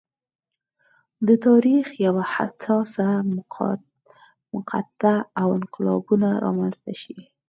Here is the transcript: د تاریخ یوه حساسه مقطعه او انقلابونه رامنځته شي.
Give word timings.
د 1.27 1.29
تاریخ 1.45 1.85
یوه 2.05 2.23
حساسه 2.35 3.07
مقطعه 4.53 5.15
او 5.39 5.47
انقلابونه 5.57 6.29
رامنځته 6.45 6.93
شي. 7.01 7.17